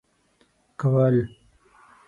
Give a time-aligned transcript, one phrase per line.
[0.79, 1.15] كول.